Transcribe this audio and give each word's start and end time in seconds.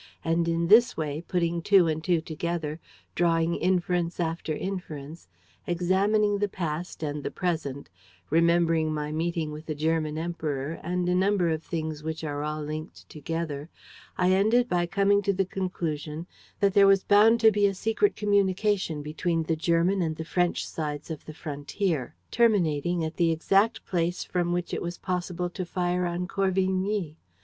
And 0.25 0.47
in 0.47 0.65
this 0.65 0.97
way, 0.97 1.21
putting 1.27 1.61
two 1.61 1.85
and 1.87 2.03
two 2.03 2.21
together, 2.21 2.79
drawing 3.13 3.53
inference 3.55 4.19
after 4.19 4.51
inference, 4.55 5.27
examining 5.67 6.39
the 6.39 6.47
past 6.49 7.03
and 7.03 7.21
the 7.23 7.29
present, 7.29 7.87
remembering 8.31 8.91
my 8.91 9.11
meeting 9.11 9.51
with 9.51 9.67
the 9.67 9.75
German 9.75 10.17
Emperor 10.17 10.79
and 10.81 11.07
a 11.07 11.13
number 11.13 11.49
of 11.49 11.61
things 11.61 12.01
which 12.01 12.23
are 12.23 12.41
all 12.43 12.63
linked 12.63 13.07
together, 13.09 13.69
I 14.17 14.31
ended 14.31 14.67
by 14.67 14.87
coming 14.87 15.21
to 15.21 15.33
the 15.33 15.45
conclusion 15.45 16.25
that 16.61 16.73
there 16.73 16.87
was 16.87 17.03
bound 17.03 17.39
to 17.41 17.51
be 17.51 17.67
a 17.67 17.75
secret 17.75 18.15
communication 18.15 19.03
between 19.03 19.43
the 19.43 19.55
German 19.55 20.01
and 20.01 20.15
the 20.15 20.25
French 20.25 20.65
sides 20.67 21.11
of 21.11 21.25
the 21.25 21.33
frontier, 21.35 22.15
terminating 22.31 23.05
at 23.05 23.17
the 23.17 23.29
exact 23.31 23.85
place 23.85 24.23
from 24.23 24.51
which 24.51 24.73
it 24.73 24.81
was 24.81 24.97
possible 24.97 25.51
to 25.51 25.63
fire 25.63 26.07
on 26.07 26.27
Corvigny. 26.27 27.17